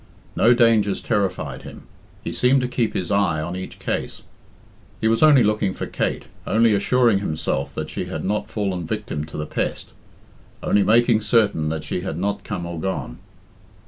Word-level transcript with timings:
No 0.35 0.55
dangers 0.55 0.99
terrified 0.99 1.61
him; 1.61 1.83
he 2.23 2.31
seemed 2.31 2.61
to 2.61 2.67
keep 2.67 2.95
his 2.95 3.11
eye 3.11 3.39
on 3.39 3.55
each 3.55 3.77
case. 3.77 4.23
He 4.99 5.07
was 5.07 5.21
only 5.21 5.43
looking 5.43 5.75
for 5.75 5.85
Kate, 5.85 6.25
only 6.47 6.73
assuring 6.73 7.19
himself 7.19 7.75
that 7.75 7.91
she 7.91 8.05
had 8.05 8.25
not 8.25 8.49
fallen 8.49 8.87
victim 8.87 9.25
to 9.25 9.37
the 9.37 9.45
pest, 9.45 9.91
only 10.63 10.81
making 10.81 11.21
certain 11.21 11.69
that 11.69 11.83
she 11.83 12.01
had 12.01 12.17
not 12.17 12.43
come 12.43 12.65
or 12.65 12.79
gone. 12.81 13.19